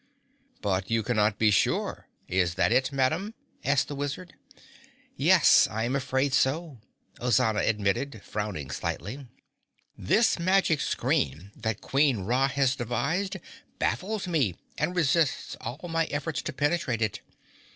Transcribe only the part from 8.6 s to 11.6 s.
slightly. "This magic screen